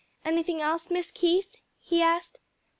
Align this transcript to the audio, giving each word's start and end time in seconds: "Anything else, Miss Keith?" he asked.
"Anything 0.25 0.61
else, 0.61 0.89
Miss 0.89 1.11
Keith?" 1.11 1.57
he 1.79 2.01
asked. 2.01 2.39